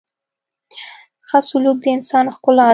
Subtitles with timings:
[1.27, 2.69] •ښه سلوک د انسان ښکلا ده.